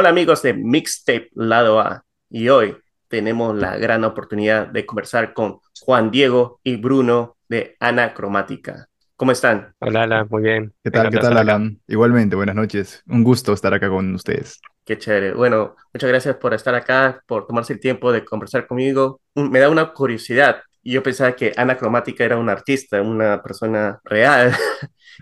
[0.00, 2.76] Hola amigos de Mixtape Lado A y hoy
[3.08, 8.86] tenemos la gran oportunidad de conversar con Juan Diego y Bruno de Anacromática.
[9.16, 9.74] ¿Cómo están?
[9.80, 10.72] Hola, Alan, muy bien.
[10.84, 11.10] ¿Qué tal?
[11.10, 11.80] ¿Qué tal, Alan?
[11.88, 13.02] Igualmente, buenas noches.
[13.08, 14.60] Un gusto estar acá con ustedes.
[14.84, 15.32] Qué chévere.
[15.32, 19.20] Bueno, muchas gracias por estar acá, por tomarse el tiempo de conversar conmigo.
[19.34, 20.62] Me da una curiosidad.
[20.84, 24.54] Yo pensaba que Anacromática era un artista, una persona real,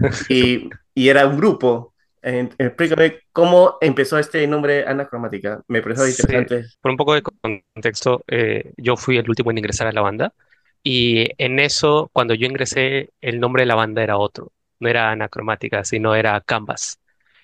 [0.28, 1.94] y, y era un grupo
[2.26, 5.62] explícame cómo empezó este nombre Anacromática.
[5.68, 6.64] Me pareció interesante.
[6.80, 10.34] por un poco de contexto, eh, yo fui el último en ingresar a la banda
[10.82, 14.52] y en eso, cuando yo ingresé, el nombre de la banda era otro.
[14.80, 17.00] No era Anacromática, sino era Canvas.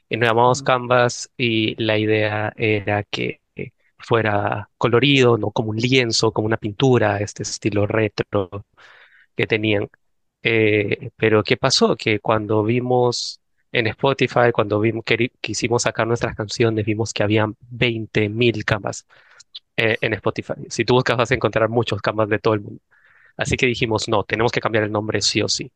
[0.08, 3.40] Y nos llamamos Canvas y la idea era que
[3.98, 8.50] fuera colorido, no como un lienzo, como una pintura, este estilo retro
[9.36, 9.88] que tenían.
[10.42, 11.96] Eh, pero ¿qué pasó?
[11.96, 13.41] Que cuando vimos
[13.72, 19.06] en Spotify, cuando vimos que quisimos sacar nuestras canciones, vimos que habían 20.000 canvas
[19.76, 20.54] eh, en Spotify.
[20.68, 22.82] Si tú buscas vas a encontrar muchos canvas de todo el mundo.
[23.36, 25.72] Así que dijimos, no, tenemos que cambiar el nombre sí o sí.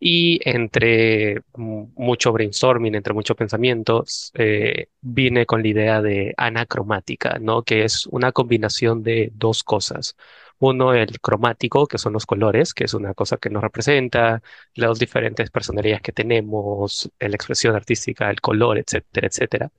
[0.00, 7.62] Y entre mucho brainstorming, entre muchos pensamientos, eh, vine con la idea de anacromática, ¿no?
[7.64, 10.16] Que es una combinación de dos cosas.
[10.60, 14.42] Uno, el cromático, que son los colores, que es una cosa que nos representa,
[14.74, 19.70] las diferentes personalidades que tenemos, la expresión artística, el color, etcétera, etcétera.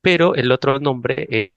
[0.00, 1.52] Pero el otro nombre eh,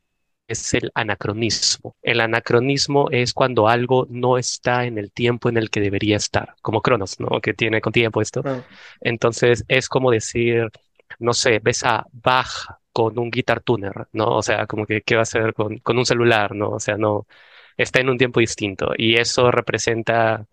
[0.47, 1.95] es el anacronismo.
[2.01, 6.55] El anacronismo es cuando algo no está en el tiempo en el que debería estar,
[6.61, 7.41] como Cronos, ¿no?
[7.41, 8.45] Que tiene con tiempo esto.
[9.01, 10.69] Entonces es como decir,
[11.19, 12.49] no sé, ves a Bach
[12.91, 14.27] con un guitar tuner, ¿no?
[14.37, 16.71] O sea, como que qué va a hacer con, con un celular, ¿no?
[16.71, 17.27] O sea, no,
[17.83, 20.45] está en un tiempo distinto y eso representa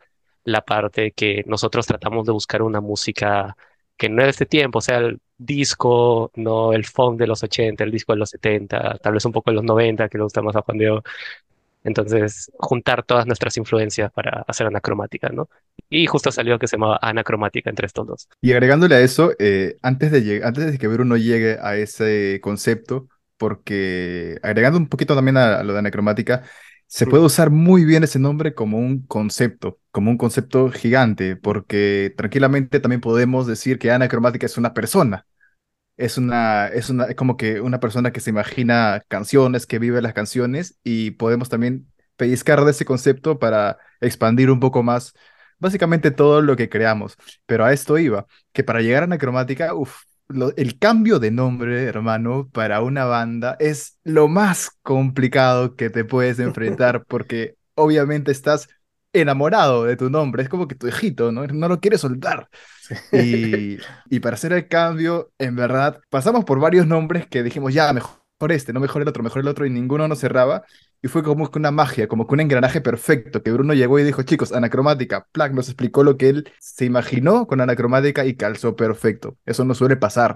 [0.45, 3.57] la parte que nosotros tratamos de buscar una música
[3.97, 7.43] que no es de este tiempo, o sea, el disco, no el funk de los
[7.43, 10.25] 80, el disco de los 70, tal vez un poco de los 90, que le
[10.25, 11.03] gusta más a Juan Diego.
[11.85, 15.49] Entonces, juntar todas nuestras influencias para hacer anacromática, ¿no?
[15.89, 18.29] Y justo salió que se llamaba anacromática entre estos dos.
[18.41, 23.09] Y agregándole a eso, eh, antes, de antes de que Bruno llegue a ese concepto,
[23.37, 26.43] porque agregando un poquito también a lo de anacromática,
[26.89, 32.15] se puede usar muy bien ese nombre como un concepto, como un concepto gigante, porque
[32.17, 35.27] tranquilamente también podemos decir que Ana Cromática es una persona.
[35.97, 40.15] Es una, es una, como que una persona que se imagina canciones, que vive las
[40.15, 45.13] canciones, y podemos también pellizcar de ese concepto para expandir un poco más
[45.59, 47.17] básicamente todo lo que creamos.
[47.47, 50.03] Pero a esto iba, que para llegar a Anacromática, uff,
[50.57, 56.39] el cambio de nombre, hermano, para una banda es lo más complicado que te puedes
[56.39, 58.69] enfrentar porque obviamente estás
[59.13, 61.47] enamorado de tu nombre, es como que tu hijito, ¿no?
[61.47, 62.49] No lo quieres soltar.
[63.13, 63.79] Y,
[64.11, 68.19] y para hacer el cambio, en verdad, pasamos por varios nombres que dijimos, ya, mejor
[68.51, 70.65] este, no mejor el otro, mejor el otro, y ninguno nos cerraba.
[71.01, 74.03] Y fue como que una magia, como que un engranaje perfecto, que Bruno llegó y
[74.03, 78.75] dijo, chicos, anacromática, Plac nos explicó lo que él se imaginó con anacromática y calzó
[78.75, 79.37] perfecto.
[79.47, 80.35] Eso no suele pasar.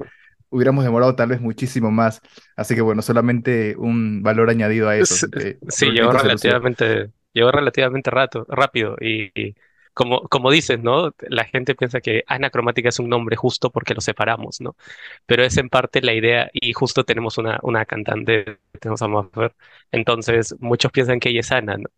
[0.51, 2.21] Hubiéramos demorado tal vez muchísimo más.
[2.55, 5.27] Así que bueno, solamente un valor añadido a eso.
[5.69, 9.55] Sí, llegó relativamente, llegó relativamente rato, rápido y
[9.95, 11.15] como, como dices, ¿no?
[11.29, 14.77] La gente piensa que anacromática es un nombre justo porque lo separamos, ¿no?
[15.27, 19.55] Pero es en parte la idea, y justo tenemos una, una cantante, tenemos a Maffer,
[19.93, 21.89] entonces muchos piensan que ella es Ana, ¿no?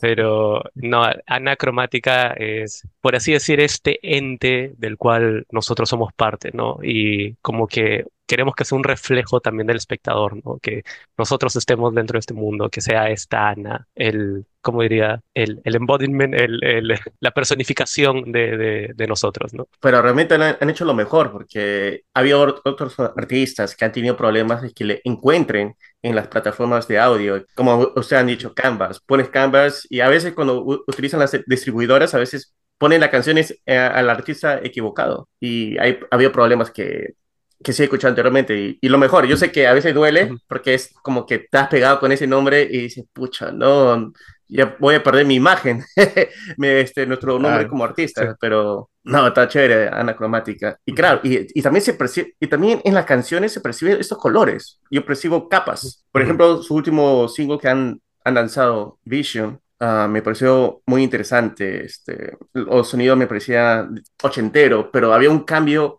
[0.00, 6.78] Pero no, anacromática es, por así decir, este ente del cual nosotros somos parte, ¿no?
[6.82, 10.58] Y como que queremos que sea un reflejo también del espectador, ¿no?
[10.60, 10.82] Que
[11.18, 15.20] nosotros estemos dentro de este mundo, que sea esta Ana, el, ¿cómo diría?
[15.34, 16.88] El, el embodiment, el,
[17.20, 19.68] la personificación de, de, nosotros, ¿no?
[19.80, 24.62] Pero realmente han, hecho lo mejor, porque ha habido otros artistas que han tenido problemas
[24.62, 29.28] de que le encuentren en las plataformas de audio, como ustedes han dicho, Canvas, pones
[29.28, 34.10] Canvas y a veces cuando utilizan las distribuidoras, a veces ponen las canciones eh, al
[34.10, 37.14] artista equivocado y hay, ha habido problemas que
[37.62, 38.78] que sí he escuchado anteriormente.
[38.80, 42.00] Y, lo mejor, yo sé que a veces duele porque es como que estás pegado
[42.00, 44.12] con ese nombre y dices, pucha, no,
[44.48, 45.82] ya voy a perder mi imagen,
[46.58, 50.78] este, nuestro nombre como artista, pero no, está chévere, anacromática.
[50.84, 54.18] Y claro, y, y, también se percibe, y también en las canciones se perciben estos
[54.18, 54.80] colores.
[54.90, 56.04] Yo percibo capas.
[56.10, 61.84] Por ejemplo, su último single que han, han lanzado, Vision, Uh, me pareció muy interesante.
[61.84, 63.88] Este, el sonido me parecía
[64.22, 65.98] ochentero, pero había un cambio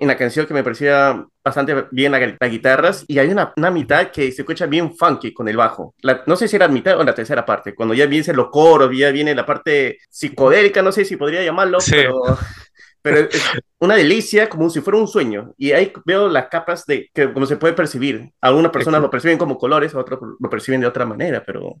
[0.00, 3.70] en, la canción que me parecía bastante bien las la guitarras y hay una, una,
[3.70, 5.94] mitad que se escucha bien funky con el bajo.
[6.26, 8.90] no sé si era la mitad o la tercera parte, cuando ya viene los coros,
[8.96, 12.38] ya viene la parte psicodélica, no sé si podría llamarlo, pero
[13.02, 13.42] pero es
[13.80, 15.52] una delicia como si fuera un sueño.
[15.58, 18.30] Y ahí veo las capas de que como se puede percibir.
[18.40, 21.74] Algunas personas lo perciben como colores, otros lo perciben de otra manera, pero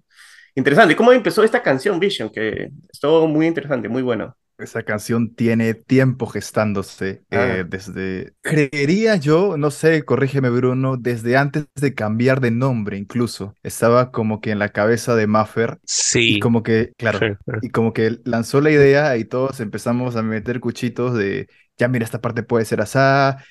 [0.54, 0.96] interesante.
[0.96, 2.28] ¿Cómo empezó esta canción Vision?
[2.28, 4.36] Que estuvo muy interesante, muy bueno.
[4.62, 7.60] Esa canción tiene tiempo gestándose Ah.
[7.60, 13.54] eh, desde, creería yo, no sé, corrígeme Bruno, desde antes de cambiar de nombre incluso.
[13.62, 15.78] Estaba como que en la cabeza de Maffer
[16.26, 17.36] y Sí, como que, claro, sí.
[17.60, 22.04] y como que lanzó la idea y todos empezamos a meter cuchitos de, ya mira,
[22.04, 22.98] esta parte puede ser así,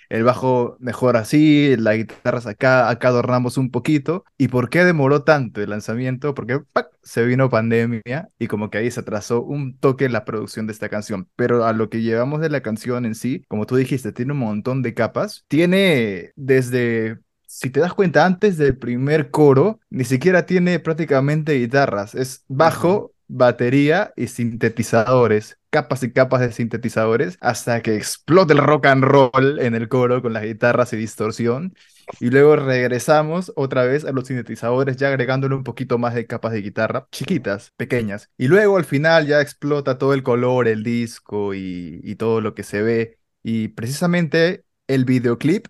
[0.09, 4.23] el bajo mejor así, la guitarra acá, acá adornamos un poquito.
[4.37, 6.33] ¿Y por qué demoró tanto el lanzamiento?
[6.33, 6.89] Porque ¡pac!
[7.03, 10.89] se vino pandemia y como que ahí se atrasó un toque la producción de esta
[10.89, 11.27] canción.
[11.35, 14.39] Pero a lo que llevamos de la canción en sí, como tú dijiste, tiene un
[14.39, 15.45] montón de capas.
[15.47, 17.19] Tiene desde
[17.53, 22.15] si te das cuenta, antes del primer coro, ni siquiera tiene prácticamente guitarras.
[22.15, 25.57] Es bajo, batería y sintetizadores.
[25.69, 30.21] Capas y capas de sintetizadores hasta que explota el rock and roll en el coro
[30.21, 31.73] con las guitarras y distorsión.
[32.19, 36.51] Y luego regresamos otra vez a los sintetizadores, ya agregándole un poquito más de capas
[36.51, 38.29] de guitarra, chiquitas, pequeñas.
[38.37, 42.63] Y luego al final ya explota todo el color, el disco y todo lo que
[42.63, 43.17] se ve.
[43.43, 45.67] Y precisamente el videoclip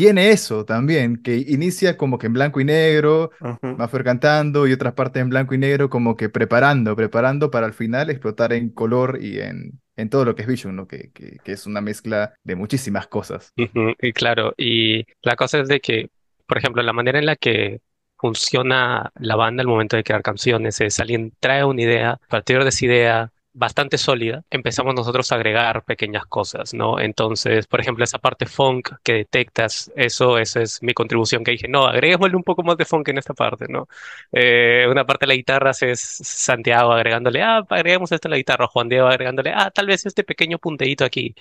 [0.00, 3.76] tiene eso también, que inicia como que en blanco y negro, Ujú.
[3.76, 7.74] Maffer cantando y otras partes en blanco y negro, como que preparando, preparando para al
[7.74, 10.88] final explotar en color y en, en todo lo que es Vision, ¿no?
[10.88, 13.52] Que, que, que es una mezcla de muchísimas cosas.
[14.00, 16.08] Y claro, y la cosa es de que,
[16.46, 17.82] por ejemplo, la manera en la que
[18.16, 22.62] funciona la banda al momento de crear canciones es alguien trae una idea, a partir
[22.62, 27.00] de esa idea bastante sólida, empezamos nosotros a agregar pequeñas cosas, ¿no?
[27.00, 31.68] Entonces, por ejemplo, esa parte funk que detectas, eso, esa es mi contribución que dije,
[31.68, 33.88] no, agreguémosle un poco más de funk en esta parte, ¿no?
[34.32, 38.66] Eh, una parte de la guitarra es Santiago agregándole, ah, agreguemos esto en la guitarra,
[38.68, 41.34] Juan Diego agregándole, ah, tal vez este pequeño punteíto aquí.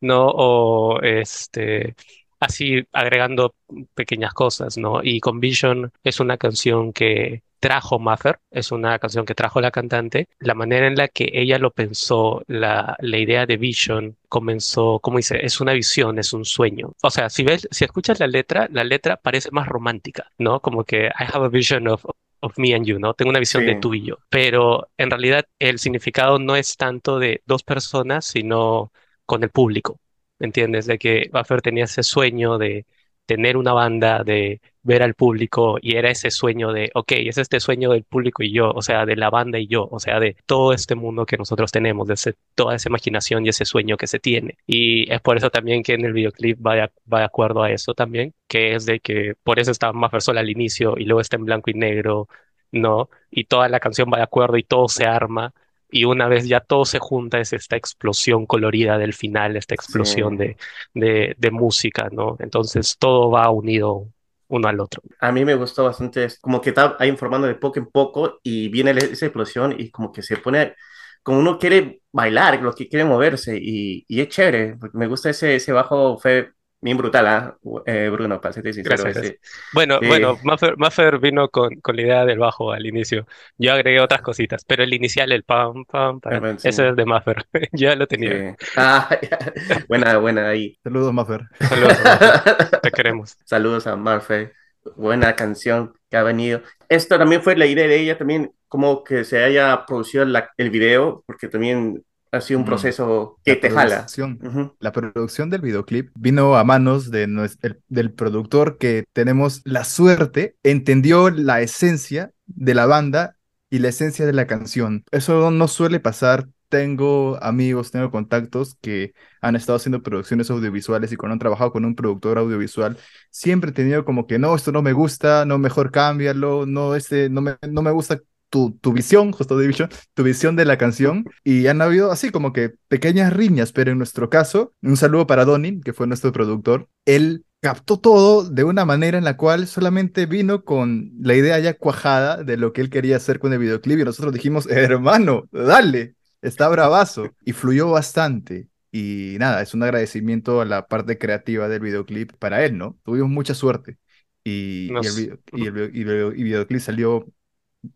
[0.00, 0.26] ¿no?
[0.28, 1.94] O este,
[2.42, 3.54] así agregando
[3.94, 5.00] pequeñas cosas, ¿no?
[5.02, 9.70] Y con Vision es una canción que trajo Maffer, es una canción que trajo la
[9.70, 10.28] cantante.
[10.40, 15.18] La manera en la que ella lo pensó, la, la idea de Vision comenzó, como
[15.18, 16.92] dice, es una visión, es un sueño.
[17.02, 20.60] O sea, si ves, si escuchas la letra, la letra parece más romántica, ¿no?
[20.60, 22.04] Como que I have a vision of
[22.42, 23.14] of me and you, ¿no?
[23.14, 24.16] Tengo una visión de tú y yo.
[24.28, 28.92] Pero en realidad el significado no es tanto de dos personas, sino
[29.26, 30.00] con el público,
[30.42, 30.86] ¿me entiendes?
[30.86, 32.86] De que Buffer tenía ese sueño de
[33.26, 37.60] tener una banda, de ver al público y era ese sueño de, ok, es este
[37.60, 40.36] sueño del público y yo, o sea, de la banda y yo, o sea, de
[40.46, 44.08] todo este mundo que nosotros tenemos, de ese- toda esa imaginación y ese sueño que
[44.08, 44.58] se tiene.
[44.66, 47.70] Y es por eso también que en el videoclip va de, va de acuerdo a
[47.70, 51.20] eso también, que es de que por eso estaba Buffer sola al inicio y luego
[51.20, 52.28] está en blanco y negro,
[52.72, 53.08] ¿no?
[53.30, 55.54] Y toda la canción va de acuerdo y todo se arma.
[55.92, 60.36] Y una vez ya todo se junta, es esta explosión colorida del final, esta explosión
[60.36, 60.38] Sí.
[60.38, 60.56] de,
[60.94, 62.36] de, de música, ¿no?
[62.40, 64.08] Entonces todo va unido
[64.48, 65.02] uno al otro.
[65.20, 68.68] A mí me gustó bastante, como que está ahí informando de poco en poco y
[68.68, 70.74] viene esa explosión y como que se pone,
[71.22, 75.54] como uno quiere bailar, lo que quiere moverse y, y es chévere, me gusta ese,
[75.56, 76.52] ese bajo, fue
[76.82, 77.56] bien brutal, ¿ah?
[77.86, 78.96] Eh, Bruno, para serte sincero.
[79.02, 79.40] Gracias, ese-
[79.72, 80.06] Bueno, Sí.
[80.08, 83.26] bueno, Maffer, Maffer vino con, con la idea del bajo al inicio.
[83.56, 86.68] Yo agregué otras cositas, pero el inicial, el pam, pam, pam, Pam, sí.
[86.68, 87.36] ese es de Maffer.
[87.72, 88.56] Ya lo tenía.
[88.58, 88.66] sí.
[88.76, 89.08] Ah,
[89.88, 90.76] buena, buena ahí.
[90.82, 91.42] Saludos, Maffer.
[91.60, 92.80] Saludos, Maffer.
[92.82, 93.36] Te queremos.
[93.44, 94.52] Saludos a Marfe,
[94.96, 96.62] buena canción que ha venido.
[96.88, 100.70] Esto también fue la idea de ella, también como que se haya producido la- el
[100.70, 103.94] video, porque también ha sido un proceso que La te jala.
[103.96, 104.38] producción.
[104.42, 104.74] Ujú.
[104.80, 109.84] La producción del videoclip vino a manos de nues- el- del productor que tenemos la
[109.84, 113.36] suerte, entendió la esencia de la banda
[113.70, 115.04] y la esencia de la canción.
[115.10, 116.48] Eso no suele pasar.
[116.68, 119.12] Tengo amigos, tengo contactos que
[119.42, 122.96] han estado haciendo producciones audiovisuales y cuando han trabajado con un productor audiovisual,
[123.30, 127.28] siempre he tenido como que no, esto no me gusta, no, mejor cámbialo, no, este,
[127.28, 128.20] no me, no me gusta
[128.52, 132.30] tu, tu visión, justo de visión, tu visión de la canción y han habido así
[132.30, 136.32] como que pequeñas riñas, pero en nuestro caso, un saludo para Donin, que fue nuestro
[136.32, 141.58] productor, él captó todo de una manera en la cual solamente vino con la idea
[141.60, 145.48] ya cuajada de lo que él quería hacer con el videoclip y nosotros dijimos, hermano,
[145.52, 148.68] dale, está bravazo y fluyó bastante.
[148.90, 152.98] Y nada, es un agradecimiento a la parte creativa del videoclip para él, ¿no?
[153.04, 153.96] Tuvimos mucha suerte.
[154.44, 157.26] Y, y el, Nos- video- y el video- y el- y videoclip salió,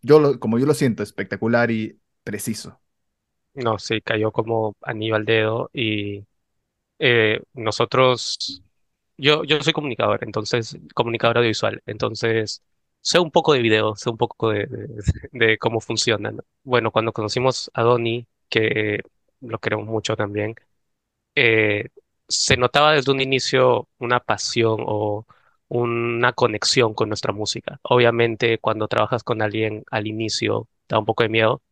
[0.03, 2.81] yo lo- como yo lo siento, espectacular y preciso.
[3.55, 6.27] No, sí, cayó como anillo al dedo y
[7.01, 8.63] eh, nosotros,
[9.19, 12.63] yo, yo soy comunicador, entonces, comunicador audiovisual, entonces
[13.03, 14.67] sé un poco de video, sé un poco de,
[15.33, 16.43] de, cómo funciona, ¿no?
[16.65, 19.01] Bueno, cuando conocimos a Donny, que
[19.41, 20.55] lo queremos mucho también,
[21.35, 21.89] eh,
[22.29, 25.27] se notaba desde un inicio una pasión o
[25.69, 27.79] una conexión con nuestra música.
[27.83, 31.63] Obviamente, cuando trabajas con alguien al inicio, da un poco de miedo,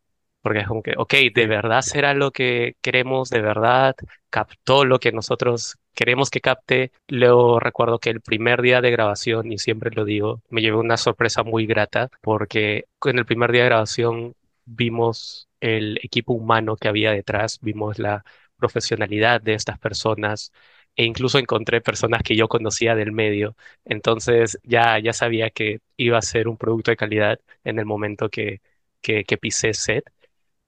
[0.41, 3.29] porque es como que, ok, ¿de verdad será lo que queremos?
[3.29, 3.95] ¿De verdad
[4.29, 6.91] captó lo que nosotros queremos que capte?
[7.07, 10.97] Luego recuerdo que el primer día de grabación, y siempre lo digo, me llevé una
[10.97, 14.35] sorpresa muy grata, porque en el primer día de grabación
[14.65, 18.23] vimos el equipo humano que había detrás, vimos la
[18.57, 20.51] profesionalidad de estas personas.
[20.95, 23.55] E incluso encontré personas que yo conocía del medio.
[23.85, 28.29] Entonces ya, ya sabía que iba a ser un producto de calidad en el momento
[28.29, 28.61] que,
[29.01, 30.05] que, que pisé set.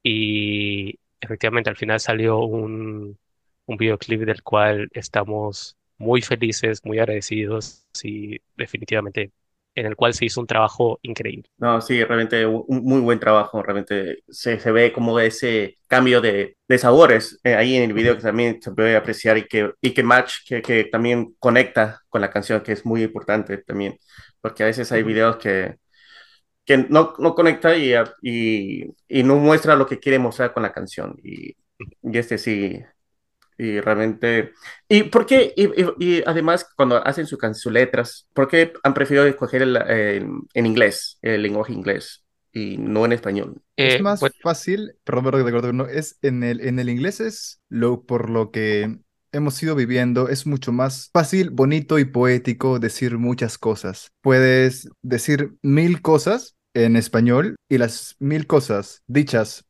[0.03, 3.17] Y efectivamente al final salió un,
[3.65, 9.31] un videoclip del cual estamos muy felices, muy agradecidos y definitivamente
[9.77, 11.49] en el cual se hizo un trabajo increíble.
[11.57, 16.55] No, sí, realmente un muy buen trabajo, realmente se, se ve como ese cambio de,
[16.67, 19.91] de sabores eh, ahí en el video que también se puede apreciar y que, y
[19.93, 23.97] que match, que, que también conecta con la canción, que es muy importante también,
[24.39, 25.77] porque a veces hay videos que,
[26.65, 30.73] que no, no conecta y, y, y no muestra lo que quiere mostrar con la
[30.73, 31.55] canción, y,
[32.03, 32.79] y este sí,
[33.57, 34.53] y realmente,
[34.87, 35.53] ¿y por qué?
[35.55, 39.63] Y, y- y además, cuando hacen su can- sus letras, ¿por qué han preferido escoger
[39.63, 42.23] el, el- en inglés, el lenguaje inglés,
[42.53, 43.61] y no en español?
[43.79, 47.61] Es Eh, más bueno, fácil, perdón, perdón, no, es en el, en el inglés es
[47.69, 48.99] lo por lo que
[49.31, 54.11] hemos ido viviendo, es mucho más fácil, bonito y poético decir muchas cosas.
[54.21, 59.65] Puedes decir mil cosas en español y las mil cosas dichas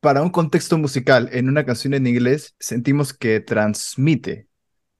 [0.00, 4.48] para un contexto musical en una canción en inglés, sentimos que transmite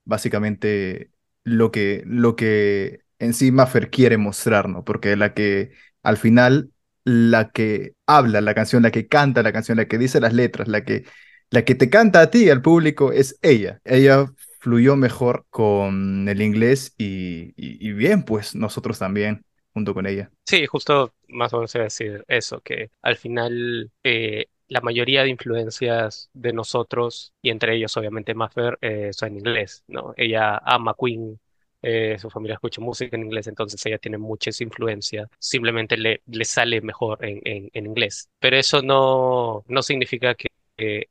[0.05, 1.11] básicamente
[1.45, 6.71] lo que, lo que en sí Maffer quiere mostrarnos, porque la que al final,
[7.05, 10.69] la que habla la canción, la que canta la canción, la que dice las letras,
[10.69, 11.05] la que,
[11.51, 13.81] la que te canta a ti, al público, es ella.
[13.85, 14.27] Ella
[14.61, 20.31] fluyó mejor con el inglés y, y, bien, pues nosotros también, junto con ella.
[20.47, 25.25] sí, justo más o menos iba a decir eso, que al final eh, la mayoría
[25.25, 30.15] de influencias de nosotros, y entre ellos obviamente Maffer, eh, son en inglés, ¿no?
[30.17, 31.41] Ella ama Queen,
[31.83, 36.23] eh, su familia escucha música en inglés, entonces ella tiene mucha esa influencia, simplemente le,
[36.27, 38.31] le sale mejor en, en, en inglés.
[38.41, 40.49] Pero eso no, no significa que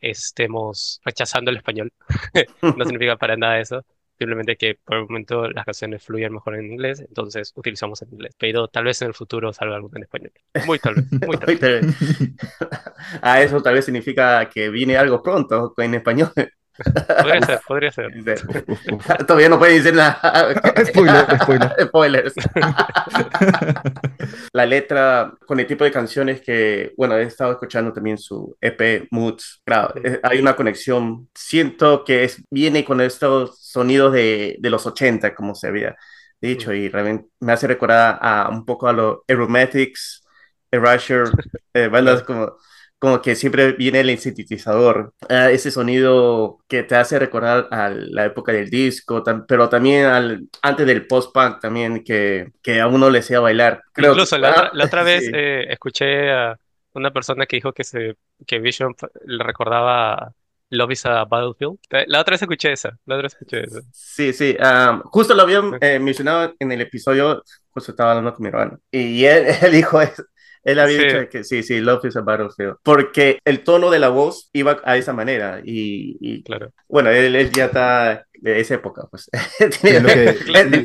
[0.02, 1.94] estemos rechazando el español,
[2.76, 3.86] no significa para nada eso.
[4.20, 8.36] Simplemente que por el momento las canciones fluyen mejor en inglés, entonces utilizamos en inglés.
[8.38, 10.34] Pero tal vez en el futuro salga algo en español.
[10.66, 11.86] Muy tal vez, muy tal vez.
[13.22, 16.32] A eso tal vez significa que viene algo pronto en español.
[17.08, 18.12] Podría ser, podría ser.
[19.28, 20.20] Todavía no pueden decir nada.
[20.86, 21.76] Spoiler, spoiler.
[21.86, 22.34] Spoilers.
[24.54, 29.08] La letra con el tipo de canciones que, bueno, he estado escuchando también su EP
[29.12, 29.62] Moods.
[29.66, 31.30] Claro, eh, hay una conexión.
[31.34, 35.96] Siento que es, viene con estos sonidos de, de los 80, como se había
[36.42, 40.24] dicho, y realmente me hace recordar a un poco a los Aromatics,
[40.72, 41.32] Erasure,
[41.74, 42.58] eh, bandas como,
[43.00, 48.26] como que siempre viene el sintetizador, ah, ese sonido que te hace recordar a la
[48.26, 53.10] época del disco, tam- pero también al, antes del post-punk también, que, que a uno
[53.10, 53.82] le hacía bailar.
[53.94, 55.34] Creo que, Incluso la otra, ah, la otra vez sí.
[55.34, 56.58] eh, escuché a
[56.94, 58.16] una persona que dijo que, se,
[58.48, 60.34] que Vision le recordaba
[60.70, 61.80] Love is a Battlefield.
[61.90, 63.82] Eh, La otra vez escuché esa, la otra vez escuché esa.
[63.92, 68.44] Sí, sí, am, justo lo habían eh, mencionado en el episodio, justo estaba hablando con
[68.44, 70.00] mi hermano, y él, él dijo
[70.64, 74.00] él había Sí, dicho que sí, sí, Love is a Battlefield, porque el tono de
[74.00, 76.72] la voz iba a esa manera, y, y, claro.
[76.88, 79.30] bueno, él, él ya está de esa época, pues.
[79.82, 80.36] Que,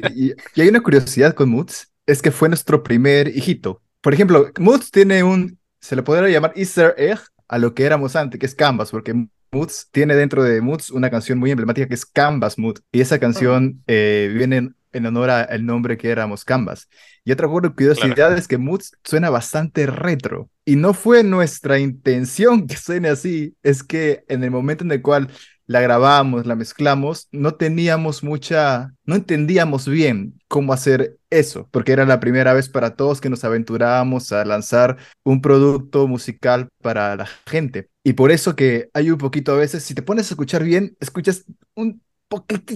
[0.14, 3.82] y- y hay una curiosidad con Moods, es que fue nuestro primer hijito.
[4.00, 8.16] Por ejemplo, Moods tiene un, se le podría llamar Easter egg a lo que éramos
[8.16, 9.14] antes, que es Canvas, porque
[9.52, 13.18] Moods tiene dentro de Moods una canción muy emblemática que es Canvas Mood, y esa
[13.18, 16.88] canción eh, viene en, honor al nombre que éramos Canvas.
[17.24, 18.36] Y otra cu- curiosidad Claro.
[18.36, 23.82] es que Moods suena bastante retro, y no fue nuestra intención que suene así, es
[23.82, 25.28] que en el momento en el cual
[25.66, 32.04] la grabamos, la mezclamos, no teníamos mucha, no entendíamos bien cómo hacer eso, porque era
[32.04, 37.26] la primera vez para todos que nos aventurábamos a lanzar un producto musical para la
[37.46, 37.88] gente.
[38.02, 40.96] Y por eso que hay un poquito a veces, si te pones a escuchar bien,
[41.00, 42.02] escuchas un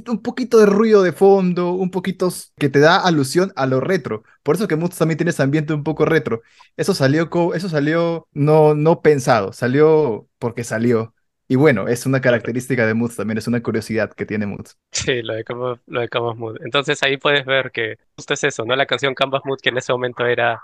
[0.09, 2.29] un poquito de ruido de fondo, un poquito
[2.59, 4.23] que te da alusión a lo retro.
[4.43, 6.43] Por eso que Moods también tiene ese ambiente un poco retro.
[6.77, 11.15] Eso salió, eso salió no, no pensado, salió porque salió.
[11.49, 14.77] Y bueno, es una característica de Moods también, es una curiosidad que tiene Moods.
[14.91, 16.57] Sí, lo de Canvas, lo de Canvas Mood.
[16.65, 18.75] Entonces ahí puedes ver que justo es eso, ¿no?
[18.75, 20.61] La canción Canvas Mood, que en ese momento era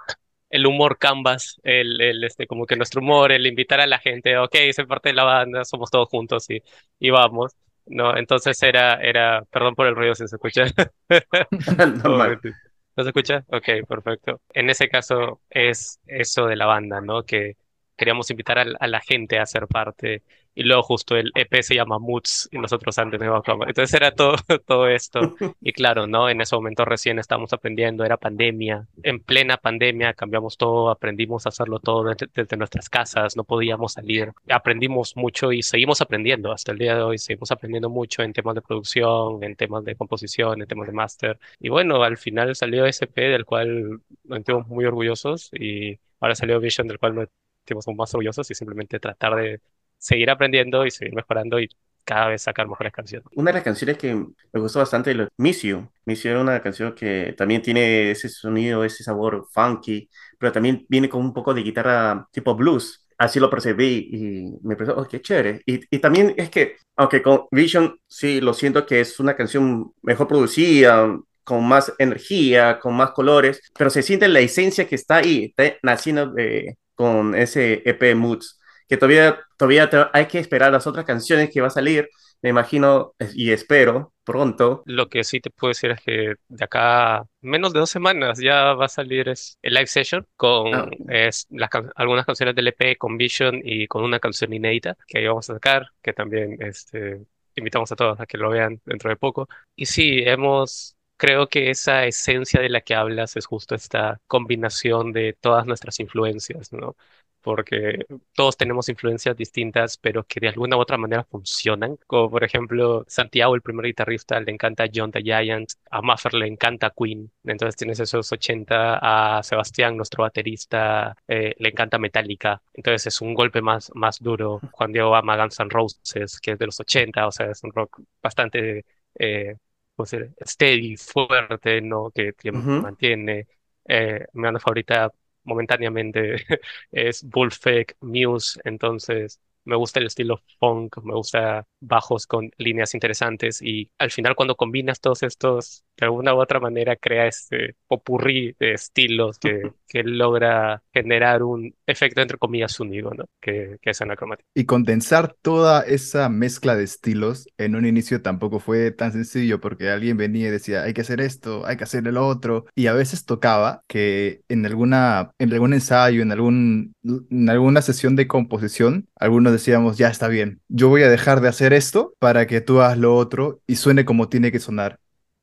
[0.51, 4.39] el humor Canvas, el, el, este, como que nuestro humor, el invitar a la gente,
[4.39, 6.63] ok, soy parte de la banda, somos todos juntos y,
[6.99, 7.53] y vamos.
[7.87, 10.65] No, entonces era, era, perdón por el ruido si se escucha.
[12.03, 12.41] Normal.
[12.97, 13.45] ¿No se escucha?
[13.49, 14.41] Ok, perfecto.
[14.51, 17.25] En ese caso es eso de la banda, ¿no?
[17.25, 17.57] Que
[17.97, 20.23] queríamos invitar a, a la gente a ser parte
[20.55, 24.13] y luego justo el EP se llama Moods y nosotros antes no íbamos Entonces era
[24.13, 24.37] todo,
[24.67, 25.35] todo esto.
[25.61, 26.29] Y claro, ¿no?
[26.29, 28.87] En ese momento recién estábamos aprendiendo, era pandemia.
[29.03, 33.95] En plena pandemia cambiamos todo, aprendimos a hacerlo todo desde, desde nuestras casas, no podíamos
[33.95, 34.33] salir.
[34.49, 37.19] Aprendimos mucho y seguimos aprendiendo hasta el día de hoy.
[37.19, 41.39] Seguimos aprendiendo mucho en temas de producción, en temas de composición, en temas de máster.
[41.59, 46.61] Y bueno, al final salió EP del cual nos sentimos muy orgullosos y ahora salió
[46.61, 47.29] Vision del cual nos
[47.65, 49.61] sentimos más orgullosos y simplemente tratar de
[49.99, 51.69] seguir aprendiendo y seguir mejorando y
[52.05, 53.27] cada vez sacar mejores canciones.
[53.35, 55.89] Una de las canciones que me gustó bastante es Miss You.
[56.05, 60.85] Miss You era una canción que también tiene ese sonido, ese sabor funky, pero también
[60.89, 63.07] viene con un poco de guitarra tipo blues.
[63.17, 65.63] Así lo percibí y me pareció, oh, qué chévere.
[65.65, 69.95] Y, y también es que, aunque con Vision sí lo siento que es una canción
[70.03, 71.09] mejor producida,
[71.45, 75.77] con más energía, con más colores, pero se siente la esencia que está ahí, está
[75.83, 81.51] naciendo de, con ese EP Moods que todavía, todavía hay que esperar las otras canciones
[81.51, 82.09] que va a salir,
[82.43, 84.85] me imagino y espero pronto.
[84.87, 88.75] Lo que sí te puedo decir es que de acá menos de dos semanas ya
[88.75, 92.69] va a salir es el live session con Ah, es, las, can- algunas canciones del
[92.69, 96.59] EP, con Vision y con una canción inédita que ahí vamos a sacar, que también
[96.61, 97.25] este,
[97.57, 99.49] invitamos a todos a que lo vean dentro de poco.
[99.75, 100.97] Y sí, hemos...
[101.17, 106.01] Creo que esa esencia de la que hablas es justo esta combinación de todas nuestras
[106.01, 106.97] influencias, ¿no?
[107.41, 111.97] Porque todos tenemos influencias distintas, pero que de alguna u otra manera funcionan.
[112.07, 116.47] Como por ejemplo, Santiago, el primer guitarrista, le encanta John the Giant, a Maffer le
[116.49, 118.99] encanta Queen, entonces tienes esos 80,
[119.39, 124.65] a Sebastián, nuestro baterista, eh, le encanta Metallica, entonces es un golpe más, más duro.
[124.73, 127.73] Juan Diego ama Guns N' Roses, que es de los 80, o sea, es un
[127.73, 128.85] rock bastante,
[129.19, 129.57] eh,
[129.97, 130.35] ¿cómo se dice?
[130.45, 132.11] steady, fuerte, ¿no?
[132.11, 133.47] Que, mantiene.
[133.87, 135.13] Eh, mi banda favorita
[135.45, 136.37] momentáneamente
[136.91, 143.61] es Bullfek, Muse, entonces me gusta el estilo funk, me gusta bajos con líneas interesantes
[143.63, 148.55] y al final cuando combinas todos estos, de alguna u otra manera crea este popurrí
[148.59, 153.25] de estilos que, que logra generar un efecto entre comillas único, ¿no?
[153.41, 154.49] Que, que es anacromático.
[154.55, 159.91] Y condensar toda esa mezcla de estilos en un inicio tampoco fue tan sencillo porque
[159.91, 162.67] alguien venía y decía, hay que hacer esto, hay que hacer el otro.
[162.75, 168.17] Y a veces tocaba que en alguna, en algún ensayo, en algún, en alguna sesión
[168.17, 172.47] de composición, algunos decíamos, ya está bien, yo voy a dejar de hacer esto para
[172.47, 175.01] que tú hagas lo otro y suene como tiene que sonar.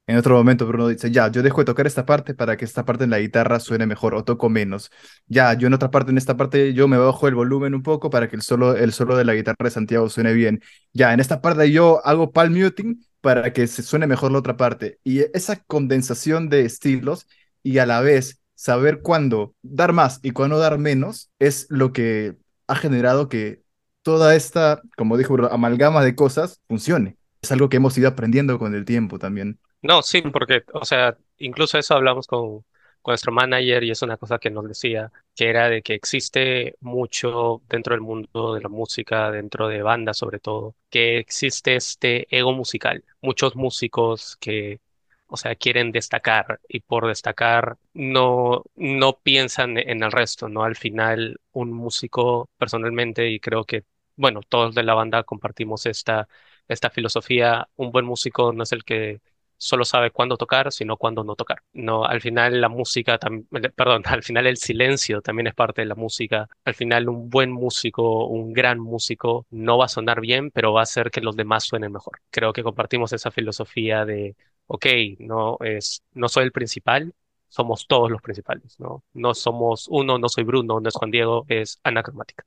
[0.08, 2.84] En otro momento Bruno dice, ya, yo dejo de tocar esta parte para que esta
[2.86, 4.91] parte en la guitarra suene mejor o toco menos.
[5.28, 8.10] Ya, yo en otra parte, en esta parte, yo me bajo el volumen un poco
[8.10, 10.62] para que el solo, el solo de la guitarra de Santiago suene bien.
[10.93, 14.58] Ya, en esta parte yo hago palm muting para que se suene mejor la otra
[14.58, 15.00] parte.
[15.04, 17.28] Y esa condensación de estilos
[17.63, 22.38] y a la vez saber cuándo dar más y cuándo dar menos es lo que
[22.67, 23.62] ha generado que
[24.03, 27.17] toda esta, como dijo amalgama de cosas funcione.
[27.41, 29.59] Es algo que hemos ido aprendiendo con el tiempo también.
[29.81, 32.63] No, sí, porque, o sea, incluso eso hablamos con,
[33.01, 36.75] con nuestro manager y es una cosa que nos decía, que era de que existe
[36.81, 42.27] mucho dentro del mundo de la música, dentro de bandas sobre todo, que existe este
[42.35, 43.03] ego musical.
[43.21, 44.81] Muchos músicos que,
[45.27, 50.63] o sea, quieren destacar y por destacar no, no piensan en el resto, ¿no?
[50.63, 53.83] Al final, un músico personalmente, y creo que,
[54.21, 56.27] bueno, todos de la banda compartimos esta,
[56.67, 59.21] esta filosofía, un buen músico no es el que
[59.57, 61.62] solo sabe cuándo tocar, sino cuándo no tocar.
[61.73, 65.88] No, al final la música, eh, perdón, al final el silencio también es parte de
[65.88, 66.47] la música.
[66.65, 70.81] Al final un buen músico, un gran músico, no va a sonar bien, pero va
[70.81, 72.19] a hacer que los demás suenen mejor.
[72.31, 74.36] Creo que compartimos esa filosofía de,
[74.67, 74.86] ok,
[75.19, 77.13] no es, no soy el principal.
[77.49, 79.03] Somos todos los principales, ¿no?
[79.13, 82.45] No somos uno, no soy Bruno, no es Juan Diego, es anacromática,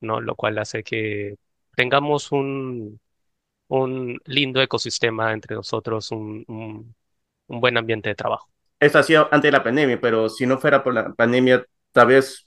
[0.00, 0.20] ¿no?
[0.20, 1.36] Lo cual hace que
[1.76, 3.00] tengamos un,
[3.68, 6.94] un lindo ecosistema entre nosotros, un, un-
[7.48, 8.48] un buen ambiente de trabajo.
[8.78, 12.06] Eso ha sido antes de la pandemia, pero si no fuera por la pandemia, tal
[12.08, 12.46] vez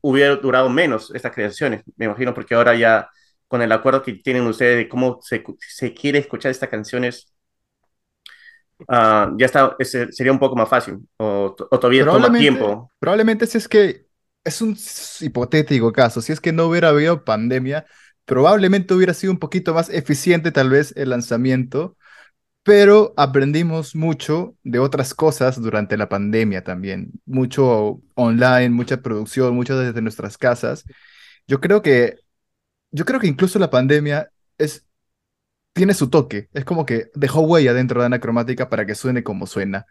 [0.00, 3.08] hubiera durado menos estas creaciones, me imagino, porque ahora ya
[3.48, 7.32] con el acuerdo que tienen ustedes de cómo se, se quiere escuchar estas canciones,
[8.88, 12.92] ah, ya está, ese- sería un poco más fácil, o, o todavía toma tiempo.
[12.98, 14.06] probablemente si es que
[14.44, 14.76] es un
[15.20, 17.86] hipotético caso, si es que no hubiera habido pandemia,
[18.24, 21.96] probablemente hubiera sido un poquito más eficiente tal vez el lanzamiento,
[22.62, 29.78] pero aprendimos mucho de otras cosas durante la pandemia también, mucho online, mucha producción, mucho
[29.78, 30.84] desde nuestras casas.
[31.46, 32.18] Yo creo que,
[32.92, 34.86] yo creo que incluso la pandemia es
[35.72, 39.46] tiene su toque, es como que dejó huella dentro de Anacromática para que suene como
[39.46, 39.86] suena,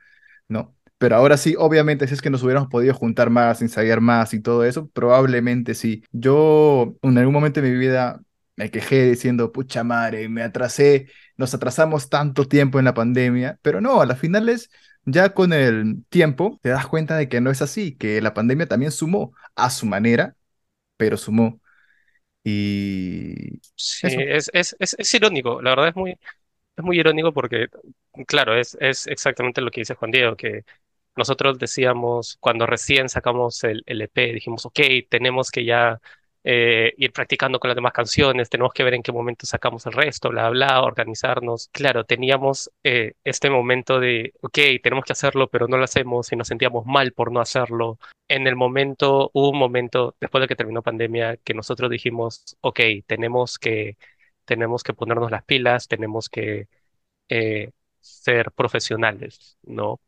[0.47, 0.75] ¿no?
[1.01, 4.39] Pero ahora sí, obviamente, si es que nos hubiéramos podido juntar más, ensayar más y
[4.39, 6.03] todo eso, probablemente sí.
[6.11, 8.21] Yo en algún momento de mi vida
[8.55, 13.81] me quejé diciendo, pucha madre, me atrasé, nos atrasamos tanto tiempo en la pandemia, pero
[13.81, 14.69] no, a las finales,
[15.03, 18.67] ya con el tiempo, te das cuenta de que no es así, que la pandemia
[18.67, 20.35] también sumó a su manera,
[20.97, 21.59] pero sumó.
[22.43, 27.69] Y sí, es, es, es, es, irónico, la verdad es muy, es muy irónico porque,
[28.27, 30.63] claro, es, es exactamente lo que dice Juan Diego, que
[31.15, 36.01] nosotros decíamos, cuando recién sacamos el, el EP, dijimos, ok, tenemos que ya
[36.43, 39.93] eh, ir practicando con las demás canciones, tenemos que ver en qué momento sacamos el
[39.93, 41.69] resto, bla, bla, organizarnos.
[41.71, 46.35] Claro, teníamos eh, este momento de, ok, tenemos que hacerlo, pero no lo hacemos y
[46.35, 47.99] nos sentíamos mal por no hacerlo.
[48.27, 52.79] En el momento, hubo un momento, después de que terminó pandemia, que nosotros dijimos, ok,
[53.05, 53.97] tenemos que,
[54.45, 56.67] tenemos que ponernos las pilas, tenemos que
[57.29, 59.99] eh, ser profesionales, ¿no?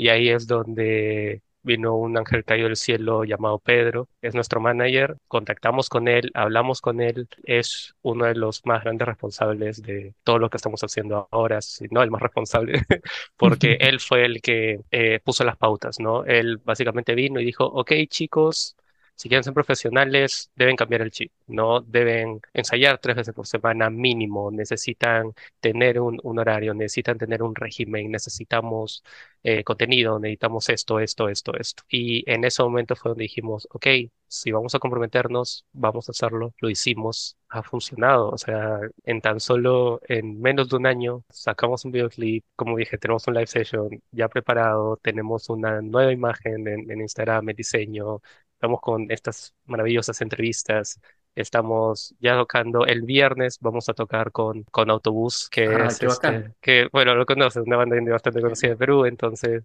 [0.00, 5.18] Y ahí es donde vino un ángel caído del cielo llamado Pedro, es nuestro manager,
[5.28, 10.38] contactamos con él, hablamos con él, es uno de los más grandes responsables de todo
[10.38, 12.80] lo que estamos haciendo ahora, si no el más responsable,
[13.36, 16.24] porque él fue el que eh, puso las pautas, ¿no?
[16.24, 18.76] Él básicamente vino y dijo, ok chicos,
[19.20, 23.90] si quieren ser profesionales, deben cambiar el chip, no deben ensayar tres veces por semana
[23.90, 29.04] mínimo, necesitan tener un, horario, necesitan tener un régimen, necesitamos
[29.42, 31.82] eh, contenido, necesitamos esto, esto, esto, esto.
[31.90, 33.86] Y en ese momento fue donde dijimos, ok,
[34.26, 39.38] si vamos a comprometernos, vamos a hacerlo, lo hicimos, ha funcionado, o sea, en tan
[39.40, 44.02] solo, en menos de un año, sacamos un videoclip, como dije, tenemos un live session
[44.12, 48.22] ya preparado, tenemos una nueva imagen en, en Instagram, el diseño,
[48.60, 51.00] estamos con estas maravillosas entrevistas.
[51.34, 56.52] Estamos ya tocando el viernes, vamos a tocar con, con Autobús, que Ah, es este,
[56.60, 59.64] que bueno, lo conoces, una banda bastante conocida de Perú, entonces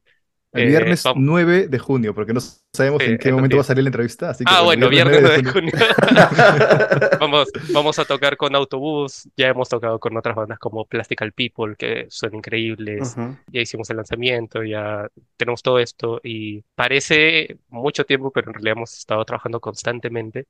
[0.55, 2.39] el eh, viernes vamos, 9 de junio, porque no
[2.73, 5.21] sabemos sí, en qué momento va a salir la entrevista, así que Ah, bueno, viernes
[5.21, 5.51] viernes 9 de 9 de junio.
[5.51, 5.71] junio.
[7.19, 11.75] Vamos, vamos a tocar con Autobús, ya hemos tocado con otras bandas como Plastical People,
[11.77, 13.35] que son increíbles, Ujú.
[13.47, 18.73] ya hicimos el lanzamiento, ya tenemos todo esto y parece mucho tiempo, pero en realidad
[18.77, 20.47] hemos estado trabajando constantemente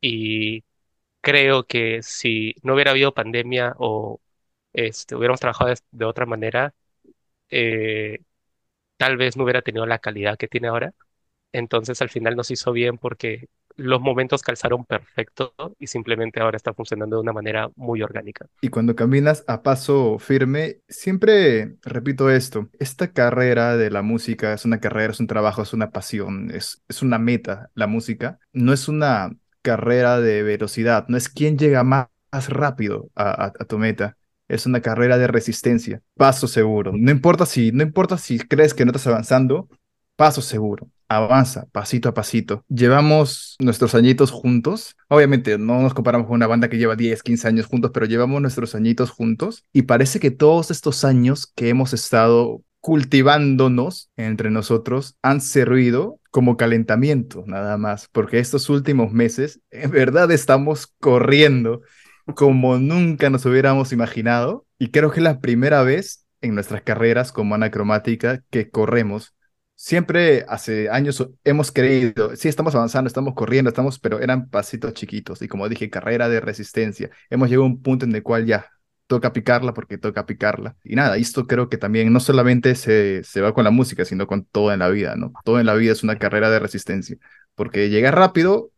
[0.00, 0.64] y
[1.20, 4.20] creo que si no hubiera habido pandemia o
[4.72, 6.74] este, hubiéramos trabajado de, de otra manera,
[7.50, 8.20] eh,
[8.96, 10.92] tal vez no hubiera tenido la calidad que tiene ahora.
[11.52, 16.74] Entonces al final nos hizo bien porque los momentos calzaron perfecto y simplemente ahora está
[16.74, 18.46] funcionando de una manera muy orgánica.
[18.60, 24.64] Y cuando caminas a paso firme, siempre repito esto, esta carrera de la música es
[24.64, 28.38] una carrera, es un trabajo, es una pasión, es, es una meta, la música.
[28.54, 32.08] No es una carrera de velocidad, no es quién llega más,
[32.48, 34.16] rápido a, a- a tu meta.
[34.48, 36.92] Es una carrera de resistencia, paso seguro.
[36.94, 39.68] No importa si, no importa si crees que no estás avanzando,
[40.16, 40.88] paso seguro.
[41.08, 42.64] Avanza, pasito a pasito.
[42.68, 44.96] Llevamos nuestros añitos juntos.
[45.08, 48.40] Obviamente no nos comparamos con una banda que lleva 10, 15 años juntos, pero llevamos
[48.40, 49.64] nuestros añitos juntos.
[49.72, 56.56] Y parece que todos estos años que hemos estado cultivándonos entre nosotros han servido como
[56.56, 58.08] calentamiento, nada más.
[58.10, 61.82] Porque estos últimos meses, en verdad, estamos corriendo
[62.34, 64.66] como nunca nos hubiéramos imaginado.
[64.78, 69.34] Y creo que es la primera vez en nuestras carreras como anacromática que corremos
[69.76, 75.42] Siempre hace años hemos creído, sí, estamos avanzando, estamos corriendo, estamos, pero eran pasitos chiquitos.
[75.42, 77.10] Y como dije, carrera de resistencia.
[77.28, 78.70] Hemos llegado a un punto en el cual ya
[79.08, 80.76] toca picarla porque toca picarla.
[80.84, 84.44] Y nada, esto creo que también no solamente se, va con la música, sino con
[84.44, 85.32] todo en la vida, ¿no?
[85.44, 87.16] Todo en la vida es una carrera de resistencia.
[87.56, 88.70] Porque llegar rápido,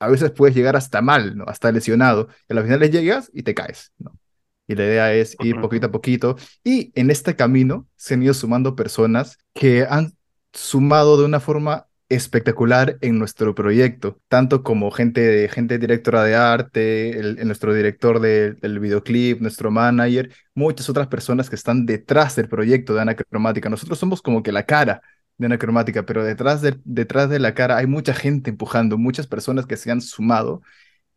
[0.00, 1.44] a veces puedes llegar hasta mal, ¿no?
[1.46, 2.28] Hasta lesionado.
[2.48, 4.18] Y a las finales llegas y te caes, ¿no?
[4.66, 6.36] Y la idea es ir poquito a poquito.
[6.62, 10.12] Y en este camino se han ido sumando personas que han
[10.52, 17.18] sumado de una forma espectacular en nuestro proyecto, tanto como gente, gente directora de arte,
[17.18, 22.34] el, el nuestro director de- del videoclip, nuestro manager, muchas otras personas que están detrás
[22.36, 23.68] del proyecto de Anacromática.
[23.68, 25.02] Nosotros somos como que la cara
[25.38, 29.66] de Anacromática, pero detrás de, detrás de la cara hay mucha gente empujando, muchas personas
[29.66, 30.62] que se han sumado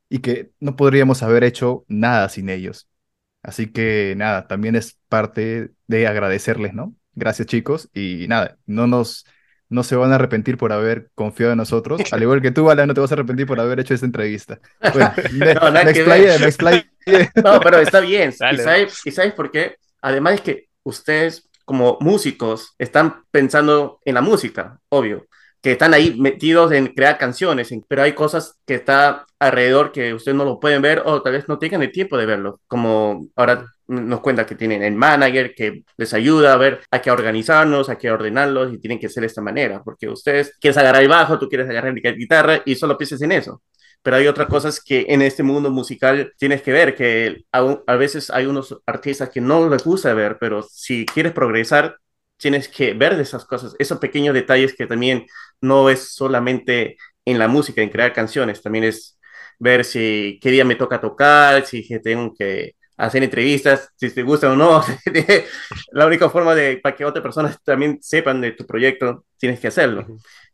[0.10, 2.88] y que no podríamos haber hecho nada sin ellos.
[3.44, 6.96] Así que nada, también es parte de agradecerles, ¿no?
[7.14, 7.90] Gracias, chicos.
[7.94, 9.26] Y nada, no nos,
[9.70, 12.02] no se van a arrepentir por haber confiado en nosotros.
[12.12, 14.60] Al igual que tú, Alan, no te vas a arrepentir por haber hecho esta entrevista.
[14.94, 16.86] Bueno, me, No, me que explayé, me explayé.
[17.44, 18.30] No, pero está bien.
[18.30, 19.78] ¿Y sabes, ¿Y sabes por qué?
[20.02, 25.26] Además es que ustedes como músicos están pensando en la música, obvio,
[25.62, 30.36] que están ahí metidos en crear canciones, pero hay cosas que está alrededor que ustedes
[30.36, 33.68] no lo pueden ver o tal vez no tengan el tiempo de verlo, como ahora
[33.88, 37.96] nos cuenta que tienen el manager que les ayuda a ver, hay que organizarnos, hay
[37.96, 41.40] que ordenarlos y tienen que ser de esta manera, porque ustedes quieres agarrar el bajo,
[41.40, 43.62] tú quieres agarrar la guitarra y solo pienses en eso.
[44.04, 48.30] Pero hay otras cosas que en este mundo musical tienes que ver, que a, veces
[48.32, 51.98] hay unos artistas que no les gusta ver, pero si quieres progresar,
[52.38, 55.28] tienes que ver de esas cosas, esos pequeños detalles que también
[55.62, 59.20] no es solamente en la música, en crear canciones, también es
[59.60, 64.52] ver si qué día me toca tocar, si tengo que hacer entrevistas, si te gusta
[64.52, 64.84] o no.
[65.92, 69.68] la única forma de para que otras personas también sepan de tu proyecto, tienes que
[69.68, 70.06] hacerlo.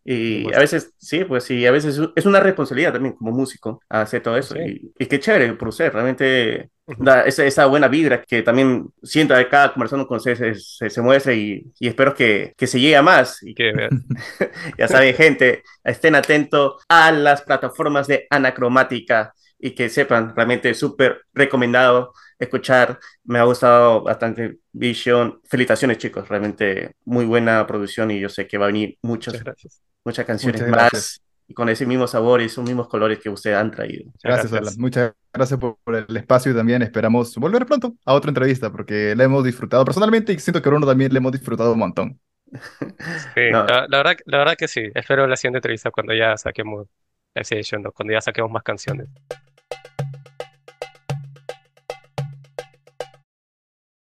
[0.06, 4.24] Y a veces, sí, pues sí, a veces es una responsabilidad también como músico hacer
[4.24, 4.56] todo eso.
[4.58, 9.34] Y, y, qué chévere por ser, realmente da esa, esa, buena vibra que también siento
[9.34, 12.96] de cada conversando con ustedes se, se, muestra y, y, espero que, que se llegue
[12.96, 13.44] a más.
[13.44, 13.74] Y que
[14.78, 21.24] ya saben, gente, estén atentos a las plataformas de Anacromática y que sepan, realmente súper
[21.34, 23.00] recomendado escuchar.
[23.24, 25.42] Me ha gustado bastante Vision.
[25.46, 26.28] Felicitaciones, chicos.
[26.28, 30.62] Realmente muy buena producción y yo sé que va a venir muchos, Muchas, muchas canciones
[30.62, 34.12] Muchas más y con ese mismo sabor y esos mismos colores que ustedes han traído.
[34.22, 34.74] Gracias, Alan.
[34.78, 39.16] Muchas gracias por, por, el espacio y también esperamos volver pronto a otra entrevista porque
[39.16, 42.20] la hemos disfrutado personalmente y siento que a Bruno también le hemos disfrutado un montón.
[43.34, 43.66] Sí, no.
[43.66, 44.84] la, la, verdad, la verdad que sí.
[44.94, 46.88] Espero la siguiente entrevista cuando ya saquemos
[47.94, 49.08] cuando ya saquemos más canciones.